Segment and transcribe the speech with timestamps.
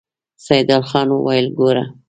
[0.45, 1.83] سيدال خان وويل: ګوره!